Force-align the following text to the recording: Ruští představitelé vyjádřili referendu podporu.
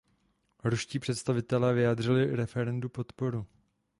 Ruští 0.63 0.99
představitelé 0.99 1.73
vyjádřili 1.73 2.35
referendu 2.35 2.89
podporu. 2.89 3.45